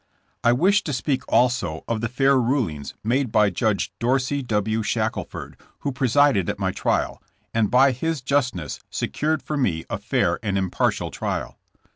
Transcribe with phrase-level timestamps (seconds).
[0.43, 4.81] I wish to speak also of the fair rulings made by Judge Dorsey W.
[4.81, 7.21] Shackleford, who presided at my trial,
[7.53, 11.59] and by his justness secured for me a fair and impartial trial.